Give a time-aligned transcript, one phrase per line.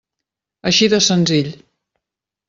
[0.69, 1.51] Així de senzill.